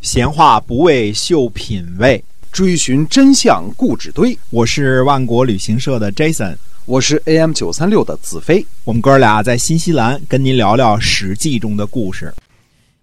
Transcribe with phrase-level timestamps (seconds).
[0.00, 4.36] 闲话不为秀品味，追寻真相固执堆。
[4.48, 8.66] 我是万国旅行社的 Jason，我是 AM 九三六的子飞。
[8.84, 12.32] 我们哥俩在新西兰跟您聊聊《史记》中的故事。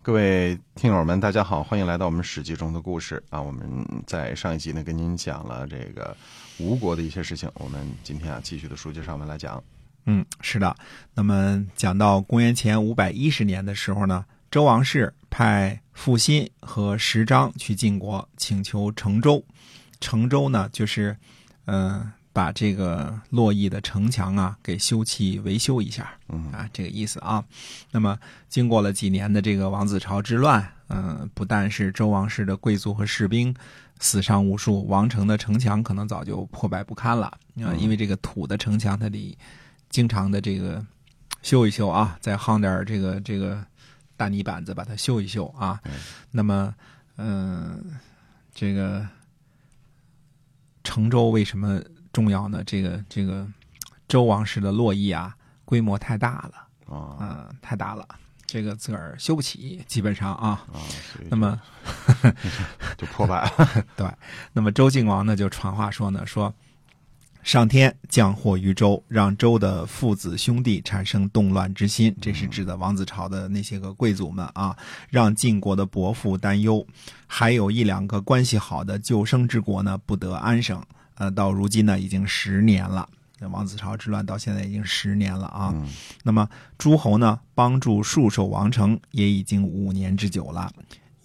[0.02, 3.40] 各位听友们，大家好，欢迎来到我们《史记》中的故事啊！
[3.40, 3.62] 我们
[4.08, 6.18] 在上一集呢跟您讲了这个
[6.58, 9.64] 吴国的一些事情，我们今天啊继续的书接上文来讲。
[10.08, 10.76] 嗯，是的。
[11.14, 19.44] 那么讲到公元前五百一十年的时候呢，周王室派傅辛和石章去晋国，请求成周。
[20.00, 21.18] 成周呢，就是
[21.66, 26.14] 嗯、呃把这个洛邑的城墙啊给修葺维修一下。
[26.30, 27.44] 嗯啊，这个意思啊。
[27.90, 28.16] 那么
[28.48, 33.54] 经过了几年的这个王子朝之乱，嗯、不但是周王室的贵族和士兵
[34.00, 39.36] 死伤无数，王城的城墙可能早就破败不堪了啊、因为这个土的城墙它得
[39.90, 40.86] 经常的这个
[41.42, 43.66] 修一修啊，再夯点儿这个这个
[44.18, 45.80] 大泥板子把它修一修啊。
[45.86, 45.94] 嗯
[46.32, 46.76] 那么，
[47.18, 47.98] 嗯、
[48.54, 49.08] 这个
[50.84, 52.64] 成周为什么重要呢？
[52.66, 53.48] 这个这个
[54.08, 58.08] 周王室的洛邑啊，规模太大了，啊嗯、太大了，
[58.46, 60.50] 这个自个儿修不起，基本上啊。
[60.74, 60.82] 啊，
[61.30, 61.62] 那么，
[62.98, 63.86] 就破败了。
[63.96, 64.10] 对
[64.54, 66.54] 那么周敬王呢就传话说呢，说
[67.44, 74.76] 上天降祸于周，让周的父子兄弟产生动乱之心，这是指的王子朝的那些个贵族们啊，
[75.10, 76.86] 让晋国的伯父担忧，
[77.26, 80.84] 还有一两个关系好的救生之国呢不得安生。
[81.16, 83.08] 呃，到如今呢已经十年了。
[83.40, 85.88] 这王子朝之乱到现在已经十年了啊，嗯
[86.24, 90.72] 那么诸侯呢，帮助戍守王城也已经五年之久了。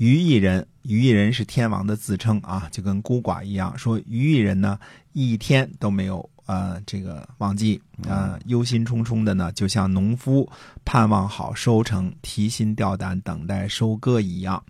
[0.02, 3.78] 于一人，于一人是天王的自称啊，就跟孤寡一样。
[3.78, 4.76] 说于一人呢，
[5.12, 10.50] 一天都没有呃这个忘记，呃忧心忡忡的呢，就像农夫
[10.84, 14.60] 盼望好收成，提心吊胆等待收割一样。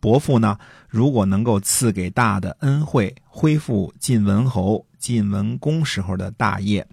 [0.00, 6.84] 伯父呢，如果能够赐给大的恩惠，恢复晋文侯、晋文公时候的大业，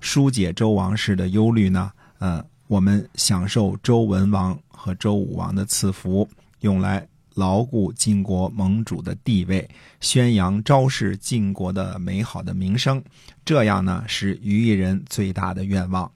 [0.00, 6.28] 疏解周王室的忧虑呢，呃，我们享受周文王和周武王的赐福，
[6.60, 7.04] 用来
[7.34, 9.68] 牢固晋国盟主的地位，
[10.00, 13.02] 宣扬昭示晋国的美好的名声。
[13.44, 16.10] 这样呢，是于邑人最大的愿望。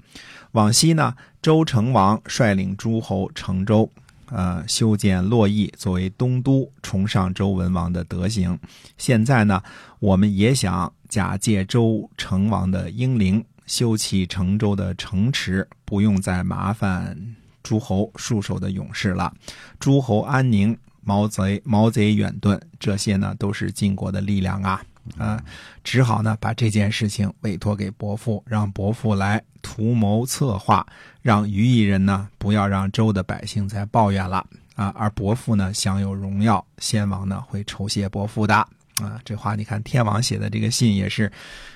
[0.53, 3.91] 往昔呢，周成王率领诸侯成周。
[4.28, 8.59] 呃，修建洛邑作为东都，崇尚周文王的德行。
[8.98, 9.62] 现在呢，
[10.00, 19.33] 我们也想假借周成王的英灵，修葺成周的城池，不用再麻烦诸侯戍守的勇士了。
[19.78, 24.82] 诸侯安宁，毛贼毛贼远遁，这些呢都是晋国的力量啊。
[25.18, 25.40] 啊、
[25.84, 30.84] 只好呢把这件事情委托给伯父，让伯父来图谋策划，
[31.22, 34.44] 让于邑人呢不要让周的百姓再抱怨了
[34.74, 38.56] 啊，而伯父呢享有荣耀，先王呢会酬谢伯父的
[38.96, 39.20] 啊。
[39.24, 41.30] 这话你看天王写的这个信也是，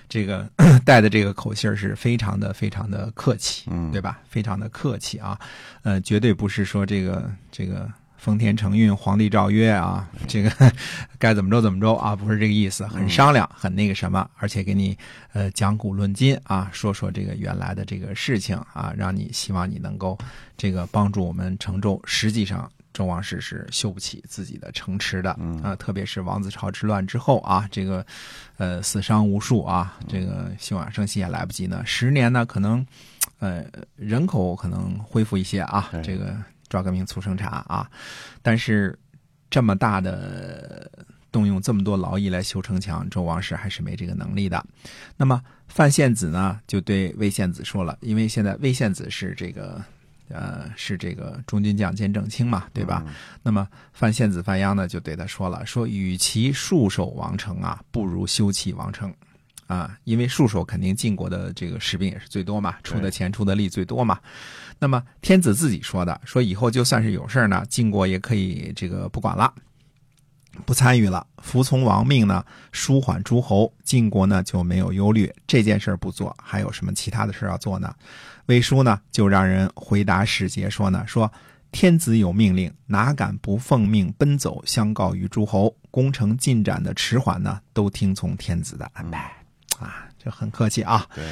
[0.08, 0.50] 这个
[0.84, 4.18] 带的这个口信儿是非常的非常的客气，嗯对吧？
[4.28, 5.38] 非常的客气啊，
[5.82, 7.88] 呃，绝对不是说这个这个。
[8.20, 10.50] 丰田承运，皇帝诏曰啊，这个
[11.19, 14.94] 该怎么着怎么着啊，不是这个意思，很商量，很那个什么，而且给你
[15.32, 20.19] 呃讲古论今啊，说说这个原来的这个事情啊，让你希望你能够
[20.59, 21.98] 这个帮助我们成周。
[22.04, 28.04] 实际上，周王室是修不起自己的城池的嗯啊，特别是王子朝之乱之后啊，这个
[28.59, 32.86] 呃死伤无数啊，这个休养生息也来不及呢，十年呢可能
[33.38, 33.64] 呃
[33.97, 36.36] 人口可能恢复一些啊，这个
[36.70, 37.86] 抓革命促生产啊，
[38.41, 38.98] 但是
[39.50, 40.91] 这么大的
[41.31, 44.64] 动用这么多劳役来修城墙，周王室还是没这个能力的。
[45.16, 49.82] 那么范献子呢，就对魏献子说了，因为现在魏献子是这个
[50.28, 53.03] 呃是这个中军将兼正卿嘛，对吧？
[53.06, 59.12] 嗯那么范献子范鞅呢，就对他说了，说与其戍守王城啊，不如修葺王城。
[59.70, 64.19] 啊，因为戍守肯定晋国的这个士兵也是最多嘛，出的钱出的力最多嘛。
[64.81, 69.54] 那么天子自己说的，说以后就算是有事儿呢，晋国也可以这个不管了，
[70.66, 75.33] 不参与了，服从王命呢，舒缓诸侯，晋国呢就没有忧虑。
[75.47, 77.95] 这件事儿不做，还有什么其他的事儿要做呢？
[78.47, 81.33] 魏书呢就让人回答使节说呢，说
[81.71, 85.72] 天子有命令，哪敢不奉命奔走相告于诸侯？
[85.92, 89.40] 工程进展的迟缓呢，都听从天子的安排。
[89.80, 91.06] 啊，这很客气啊。
[91.15, 91.24] 对，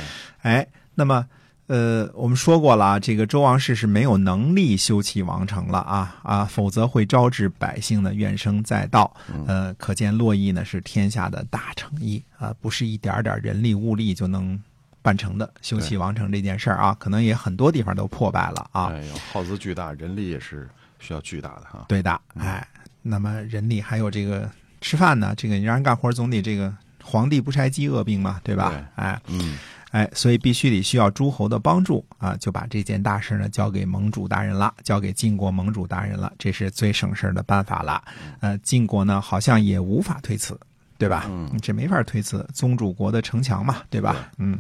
[0.42, 1.26] 哎，那么
[1.66, 9.14] 呃，我们说过了啊，这个周王室是没有能力修葺王城了啊啊，否则会招致百姓的怨声载道。
[9.46, 14.58] 呃，可见洛邑呢是天下的大诚意啊，不是一点点人力物力就能
[15.02, 15.52] 办成的。
[15.60, 18.86] 修葺王城这件事儿啊，可能也很多地方都破败了啊。
[18.86, 20.66] 哎呦，耗资巨大，人力也是
[20.98, 21.84] 需要巨大的哈。
[21.86, 22.66] 对的，哎，
[23.02, 26.74] 那么人力还有这个吃饭呢，这个你让人干活总得这个
[27.10, 28.69] 皇帝不拆饥饿病嘛，对吧？
[28.69, 29.56] 对哎嗯
[29.90, 38.05] 哎，所以必须得需要诸侯的帮助啊，就把这件大事呢交给盟主大人了，交给晋国盟主大人了，这是最省事儿的办法了。
[38.40, 40.60] 呃，晋国呢好像也无法推辞，
[40.99, 41.25] 对吧？
[41.31, 44.12] 嗯这没法推辞，宗主国的城墙嘛，对吧？
[44.12, 44.58] 对嗯，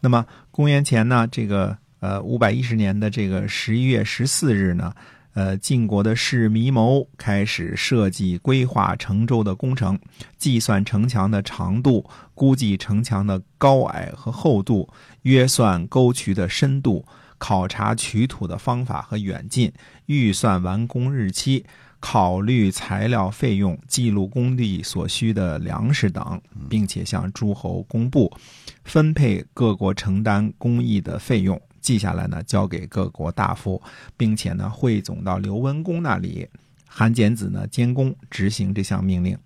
[0.00, 4.90] 那么公元前呢，这个呃五百一十年的这个十一月十四日呢，
[5.34, 9.98] 呃，晋国的士弥谋开始设计规划成周的工程，
[10.36, 14.88] 计算城墙的长度，估计城墙的高矮和厚度，
[15.22, 17.06] 约算沟渠的深度，
[17.38, 19.72] 考察取土的方法和远近，
[20.06, 21.64] 预算完工日期。
[22.04, 28.36] 考虑材料费用，记录工地所需的粮食等，并且向诸侯公布，
[28.82, 31.62] 分配各国承担工艺的费用。
[31.82, 33.82] 记下来呢，交给各国大夫，
[34.16, 36.48] 并且呢汇总到刘文公那里。
[36.86, 39.36] 韩简子呢监工执行这项命令。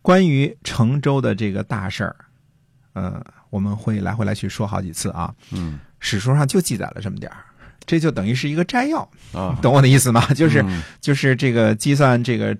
[0.00, 2.16] 关于成周的这个大事儿，
[2.92, 5.32] 呃，我们会来回来去说好几次啊。
[5.52, 7.38] 嗯史书上就记载了这么点儿，
[7.86, 10.20] 这就等于是一个摘要，啊，懂我的意思吗？
[10.34, 12.56] 就是嗯就是这个计算这个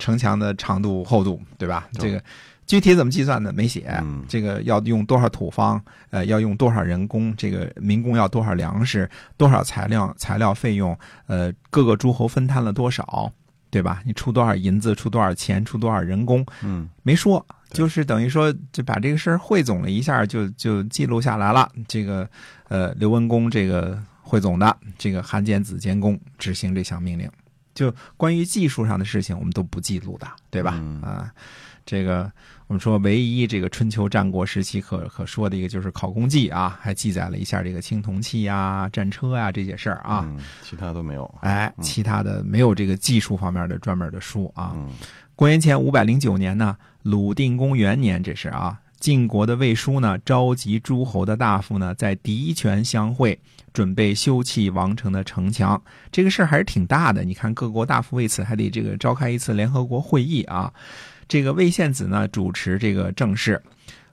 [0.00, 1.88] 城墙的长度、厚度，对吧？
[1.92, 2.20] 这个
[2.66, 3.98] 具体怎么计算的没写。
[4.02, 10.96] 嗯这个要用多少土方，呃，要用多少人工，这个民工要多少粮食，多少材料材料费用，
[11.26, 13.32] 呃，各个诸侯分摊了多少，
[13.70, 14.02] 对吧？
[14.04, 21.68] 你出多少银子，出多少钱，出多少人工，嗯没说，就是等于说就把这个事儿汇总了一下，就就记录下来了。
[21.88, 22.28] 这个
[22.68, 27.28] 呃，刘文公这个汇总的，这个韩简子监工执行这项命令。
[27.74, 30.74] 就关于技术上的事情，我们都不记录的，对吧？
[30.78, 31.32] 嗯啊，
[31.86, 32.30] 这个
[32.66, 40.24] 我们说唯一这个春秋战国时期可可说的一个就是考工记啊，还记载了一下这个青铜器啊、战车啊、这些事儿啊。
[40.28, 41.32] 嗯，其他都没有。
[41.42, 44.72] 哎，其他的没有这个技术方面的专门的书啊。
[44.74, 44.90] 嗯
[45.36, 53.36] 公元前五百零九年呢，鲁定公元年，这是啊，晋国的魏书呢，召集诸侯的大夫呢，在狄泉相会，
[53.72, 55.82] 准备修葺王城的城墙。
[56.12, 60.72] 这个事儿还是挺大的，你看各国大夫为此还得这个召开一次联合国会议啊。
[61.26, 63.60] 这个魏献子呢主持这个政事，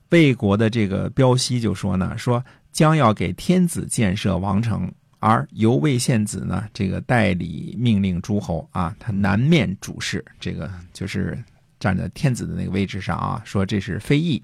[0.10, 4.90] 魏国的这个标西就说呢，说将要给天子建设王城。
[5.20, 11.44] 而由魏献子呢，这个代理命令诸侯啊，他南面主事，这个就是
[11.80, 14.42] 站在天子的那个位置上啊，说这是非议。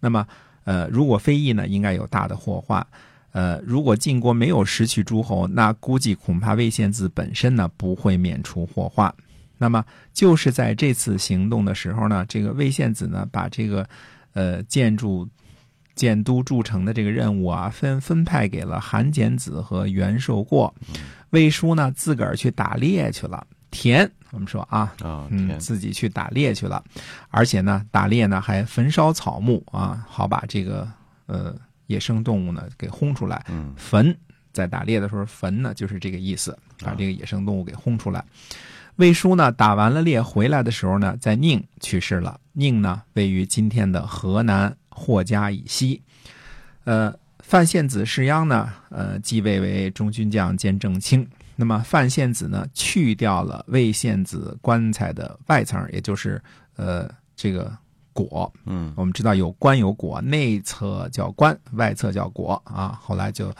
[0.00, 0.26] 那么，
[0.64, 2.86] 呃，如果非议呢，应该有大的祸患。
[3.32, 9.12] 呃，如果晋国没有失去诸侯，那估计恐怕魏献子本身呢不会免除祸患。
[9.58, 13.88] 那么，就是在这次行动的时候呢，这个魏献子呢，把这个
[14.32, 15.28] 呃建筑。
[15.94, 20.74] 建都筑城的这个任务啊，分分派给了韩简子和袁寿过。
[21.30, 23.46] 魏书呢，自个儿去打猎去了。
[23.70, 26.84] 田，我们说啊，啊，嗯，自己去打猎去了，
[27.30, 30.86] 而且呢，打猎呢还焚烧草木啊，好把这个
[31.24, 31.56] 呃
[31.86, 33.42] 野生动物呢给轰出来。
[33.48, 34.14] 嗯焚
[34.52, 36.54] 在打猎的时候焚呢，就是这个意思，
[36.84, 38.22] 把这个野生动物给轰出来。
[38.96, 42.38] 魏书呢打完了猎回来的时候呢，在宁去世了。
[42.52, 46.02] 宁呢位于今天的河南霍家以西。
[46.84, 51.26] 呃，范献子士鞅呢，呃，继位为中军将兼正卿。
[51.58, 56.40] 那么范献子呢，去掉了魏献子棺材的外层，也就是
[56.76, 57.74] 呃这个
[58.12, 63.00] 椁，嗯我们知道有棺有椁，内侧叫棺，外侧叫椁啊。
[63.02, 63.50] 后来就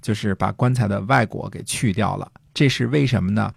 [0.00, 3.52] 就是把棺材的外椁给去掉了，这是为什么呢？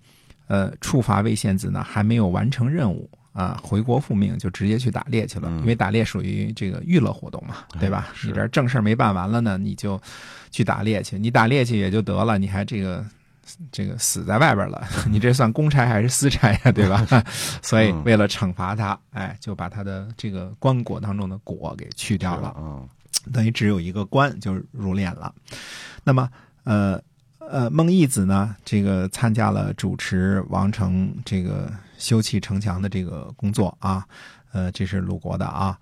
[0.47, 8.07] 呃，处罚魏献子呢还没有完成任务啊，回国复命就直接去打猎去了，嗯因为打猎属于这个娱乐活动嘛，对吧？
[8.15, 10.01] 是你这正事儿没办完了呢，你就
[10.49, 13.05] 去打猎去，你打猎去也就得了，你还这个。
[13.71, 17.05] 这个死在外边了， 你这算公差还是私差呀、对吧？
[17.61, 22.87] 所以嗯为了惩罚他，哎，就把他的这个棺椁当中的椁给去掉了，嗯
[23.33, 25.33] 等于只有一个棺就入殓了。
[26.03, 26.29] 那么，
[26.63, 27.01] 呃
[27.39, 34.05] 呃，孟义子呢，这个参加了主持王城这个修砌城墙的这个工作啊，
[34.51, 35.77] 呃，这是鲁国的啊。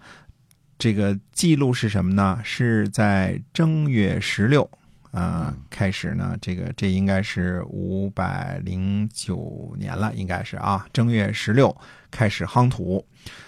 [0.77, 2.39] 这个记录是什么呢？
[2.43, 4.69] 是在正月十六
[5.15, 11.75] 啊、嗯开始呢，这个这应该是五百零九年了，应该是啊，正月十六
[12.11, 13.05] 开始夯土。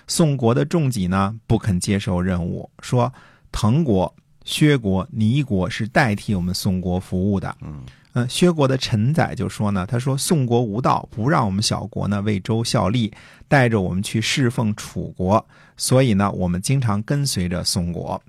[0.07, 3.13] 宋国的仲己呢不肯接受任务，说
[3.51, 4.13] 滕国、
[4.45, 7.53] 薛国、倪国是代替我们宋国服务的。
[7.61, 7.83] 嗯
[8.13, 13.13] 呃，薛国的陈载就说呢，他说宋国无道，不让我们小国呢为周效力，
[13.47, 15.45] 带着我们去侍奉楚国，
[15.75, 18.19] 所以呢，我们经常跟随着宋国。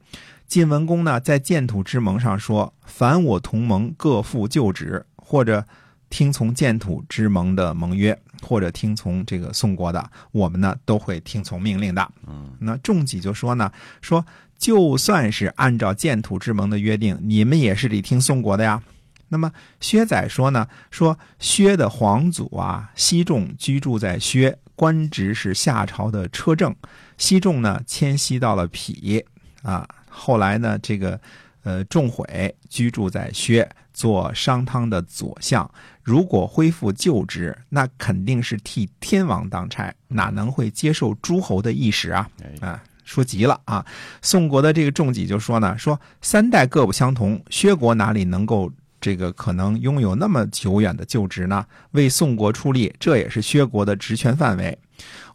[0.48, 5.62] 晋文公呢在建土之盟上说：“凡我同盟，各负旧职，或者
[6.08, 12.10] 听从建土之盟的盟约，或者听从这个宋国的，我们呢都会听从命令的。
[12.26, 14.24] 嗯，那仲己就说呢，说
[14.56, 18.82] 就算是按照建土之盟的约定，你们也是得听宋国的呀。
[19.28, 26.74] 那么薛载说呢，说薛的皇祖啊，西仲居住在薛，官职是夏朝的车政。
[27.18, 29.22] 西仲呢迁徙到了匹
[29.60, 29.86] 啊，
[30.18, 31.20] 后来呢这个
[31.62, 35.70] 呃仲悔居住在薛，做商汤的左相。
[36.02, 42.28] 如果恢复旧职，那肯定是替天王当差，哪能会接受诸侯的意识啊？
[42.42, 43.84] 哎，啊，说急了啊！
[44.22, 51.64] 宋国的这个仲己就说呢，说三代各不相同，薛国哪里能够这个可能拥有那么久远的旧职呢？
[51.92, 54.78] 为宋国出力，这也是薛国的职权范围。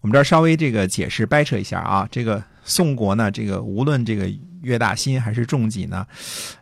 [0.02, 4.30] 我们这儿稍微这个解释掰扯一下啊，这个宋国呢，这个无论这个
[4.62, 6.06] 岳大新还是仲己呢，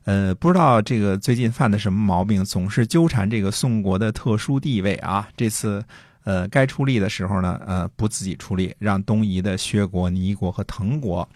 [0.04, 5.28] 呃，不知道这个最近犯的什么毛病，总是纠缠这个宋国的特殊地位啊。
[5.36, 5.84] 这次
[6.24, 11.28] 呃该出力的时候呢，呃不自己出力，让东夷的薛国、倪国和滕国，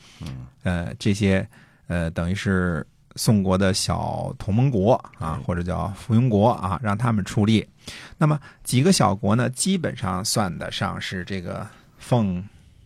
[0.62, 1.48] 呃这些
[1.88, 7.66] 呃等于是宋国的小同盟国啊嗯，或者叫附庸国啊，让他们出力。
[8.18, 11.66] 那么几个小国呢，基本上算得上是这个
[11.98, 12.44] 奉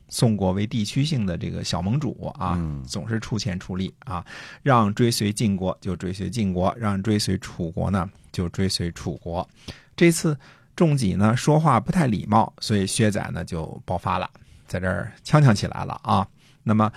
[0.07, 4.25] 宋国为地区性的这个小盟主啊，嗯总是出钱出力啊，
[4.62, 9.48] 让追随晋国就追随晋国，让追随楚国呢就追随楚国。
[9.95, 10.38] 这次
[10.75, 14.29] 仲己呢说话不太礼貌，所以薛载呢就爆发了，
[14.67, 16.27] 在这儿呛呛起来了啊。
[16.63, 16.91] 那么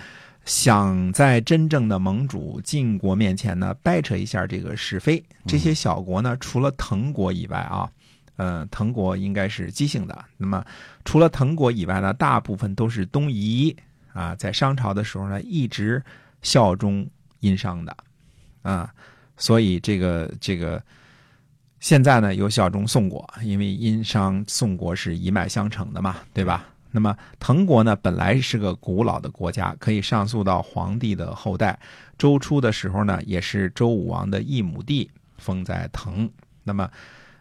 [0.45, 7.91] 想在真正的盟主晋国面前呢掰扯一下这个是非，这些小国呢除了滕国以外啊。
[8.37, 10.25] 呃，滕国应该是姬姓的。
[10.39, 10.65] 那么，
[11.05, 13.77] 除了滕国以外呢，大部分都是东夷
[14.15, 16.03] 啊，在商朝的时候呢，一直
[16.41, 17.07] 效忠
[17.41, 17.95] 殷商的
[18.63, 18.93] 啊，
[19.37, 20.83] 所以这个这个
[21.79, 26.67] 现在呢有效忠宋国，因为殷商宋国是一脉相承的嘛，对吧？
[26.93, 31.79] 那么滕国呢，本来是个古老的国家，可以上溯到皇帝的后代。
[32.17, 36.31] 周初的时候呢，也是周武王的一亩地封在滕。
[36.63, 36.89] 那么，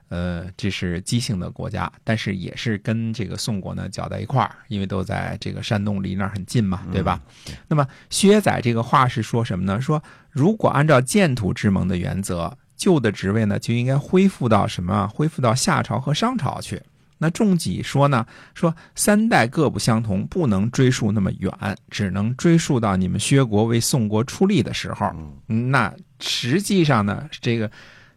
[0.07, 7.21] 呃，这是姬姓的国家，但是也是跟这个宋国呢搅在一块儿，因为都在这个山东，离那儿很近嘛，对吧？
[7.67, 9.79] 那么薛载这个话是说什么呢？
[9.79, 15.07] 说如果按照建土之盟的原则，旧的职位呢就应该恢复到什么？
[15.07, 16.81] 恢复到夏朝和商朝去。
[17.23, 18.25] 那仲己说呢？
[18.55, 21.53] 说三代各不相同，不能追溯那么远，
[21.91, 25.05] 只能追溯到你们薛国为宋国出力的时候。
[25.47, 27.69] 嗯那实际上呢，这个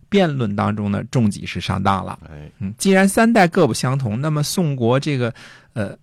[0.09, 2.19] 辩论当中呢，仲己是上当了。
[2.31, 5.35] 哎，嗯，既然三代各不相同，那么宋国这个
[5.75, 5.95] 呃，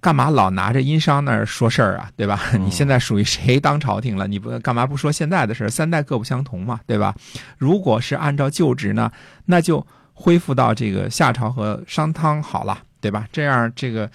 [0.00, 2.10] 干嘛老拿着殷商那儿说事儿啊？
[2.16, 2.40] 对吧？
[2.58, 4.26] 你现在属于谁当朝廷了？
[4.26, 5.68] 你不干嘛不说现在的事儿？
[5.68, 7.14] 三代各不相同嘛，对吧？
[7.58, 9.12] 如果是按照旧职呢，
[9.44, 9.86] 那就
[10.20, 13.26] 恢复到这个夏朝和商汤好了，对吧？
[13.32, 14.10] 这样这个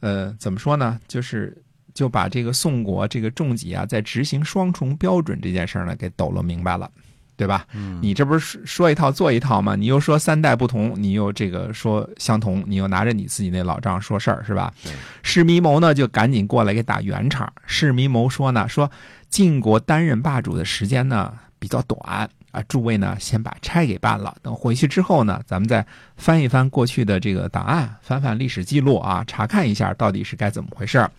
[0.00, 0.98] 呃，怎么说呢？
[1.08, 1.60] 就是。
[1.94, 6.88] 就把这个宋国这个仲己啊，在执行双重标准这件事儿呢，给抖搂明白了，
[7.36, 7.66] 对吧？
[8.00, 9.74] 你这不是说一套做一套吗？
[9.74, 14.92] 你又说三代不同，你又这个说相同，你又拿着你自己那老账说事儿，是吧对？
[15.24, 17.52] 释弥谋呢就赶紧过来给打圆场。
[17.66, 18.88] 释弥谋说呢，说
[19.28, 25.84] 晋国担任霸主的时间呢比较短啊，诸位呢先把差给办了，等回去之后呢，咱们再
[26.16, 31.10] 翻一翻过去的这个档案，翻翻历史记录啊，查看一下到底是该怎么回事儿。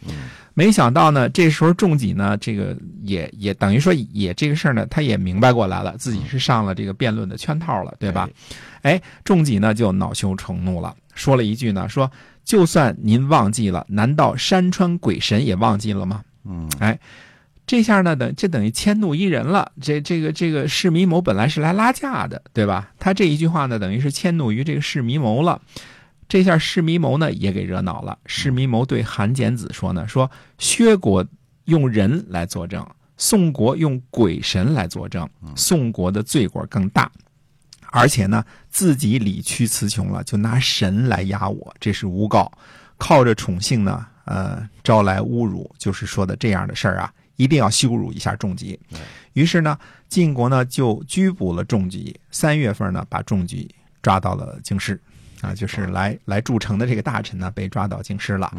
[0.53, 8.27] 没想到呢，这时候仲己呢，这个也也等于说也这个事儿呢，他也明白过来了，自己是上了这个辩论的圈套了，对吧？
[8.81, 12.11] 哎，仲己呢就恼羞成怒了，说了一句呢，说
[12.43, 16.21] 就算您忘记了，难道山川鬼神也忘记了吗？
[16.43, 16.97] 嗯，哎，
[17.69, 19.71] 这下呢，等这等于迁怒一人了。
[19.79, 22.91] 这这个这个释弥谋本来是来拉架的，对吧？
[22.97, 25.61] 他这一句话呢，等于是迁怒于这个释弥谋了。
[26.27, 28.17] 这下释弥谋呢也给惹恼了。
[28.25, 31.23] 释弥谋对韩简子说呢，说薛国
[31.65, 32.83] 用人来作证，
[33.17, 37.11] 宋国用鬼神来作证，宋国的罪过更大。
[37.91, 42.51] 而且呢，自己理屈词穷了，就拿神来压我，这是诬告。
[42.97, 48.77] 靠着宠幸呢，呃，招来侮辱，就是说的这样的事儿啊，一定要羞辱一下仲吉。
[49.31, 49.77] 于是呢，
[50.09, 54.99] 晋国呢就拘捕了仲吉，三月份呢把仲吉抓到了京师，
[55.39, 58.51] 啊，就是来来筑城的这个大臣呢被抓到京师了。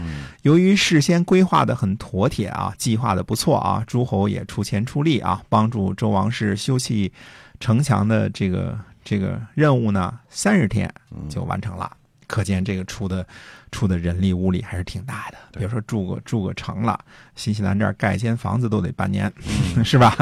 [0.42, 7.10] 由于事先规划的很妥帖啊，计划的不错啊，诸侯也出钱出力啊，帮助周王室修葺
[7.58, 10.90] 城墙的这个这个任务呢，三十天
[11.28, 11.94] 就完成了。
[12.30, 13.26] 可见这个出的
[13.72, 15.38] 出的人力物力还是挺大的。
[15.50, 16.96] 对比如说住个住个城了，
[17.34, 19.30] 新西兰这儿盖一间房子都得半年，
[19.84, 20.14] 是吧？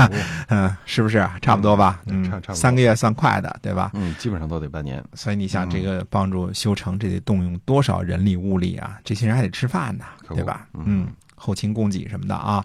[0.49, 2.00] 嗯，是不是差不多吧？
[2.07, 3.91] 嗯，嗯差差不多三个月算快的，对吧？
[3.93, 5.05] 嗯，基本上都得半年。
[5.12, 8.99] 所以你想，嗯这个帮助修城，这得动用多少人力物力啊？
[9.05, 10.67] 这些人还得吃饭呢，对吧？
[10.73, 12.65] 嗯嗯，后勤供给什么的啊。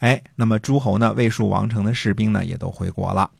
[0.00, 3.30] 哎，哎，那么诸侯呢，魏蜀王城的士兵呢，也都回国了。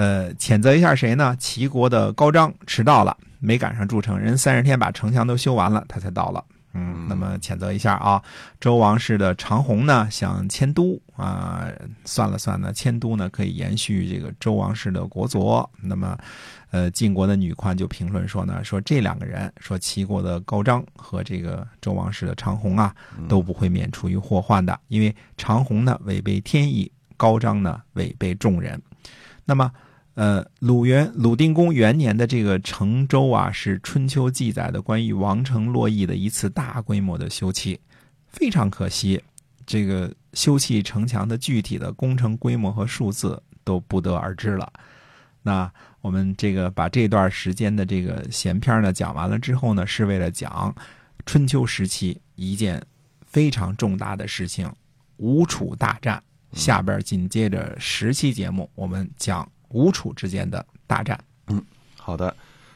[0.00, 1.36] 呃，谴责一下谁呢？
[1.38, 6.42] 齐国的高张迟到了，没赶上筑城，人三十天把城墙都修完了，他才到了。
[6.48, 8.22] 嗯嗯，那么谴责一下啊。
[8.58, 11.68] 周王室的长虹呢，想迁都啊，
[12.06, 15.68] 算了算呢，迁都呢可以延续这个周王室的国祚。
[15.82, 16.16] 那么，
[16.70, 28.80] 呃，晋国的女宽就评论说呢，说这两个人，说齐国的高张和这个周王室的长虹啊，嗯都不会免除于祸患的，因为长虹呢违背天意，高张呢违背众人。
[29.44, 29.70] 那么，
[30.14, 37.78] 呃，鲁元鲁定公元年的这个成周啊，是春秋记载的关于王城洛邑的一次大规模的修葺，
[38.26, 39.22] 非常可惜，
[39.64, 44.70] 这个修葺城墙的具体的工程规模和数字都不得而知了。
[45.42, 50.74] 那我们这个把这段时间的这个闲篇呢讲完了之后呢，是为了讲
[51.24, 52.82] 春秋时期一件
[53.24, 54.70] 非常重大的事情——
[55.16, 56.22] 吴楚大战。
[56.52, 61.18] 下边紧接着十期节目，我们讲吴楚之间的大战。
[61.48, 61.60] 嗯
[61.96, 62.34] 好的，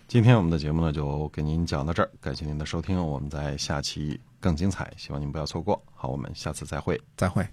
[0.09, 5.83] 今天我们的节目呢就给您讲到这儿，感谢您的收听，我们在下期更精彩，希望您不要错过。
[5.95, 7.01] 好，我们下次再会。
[7.17, 7.47] 再会。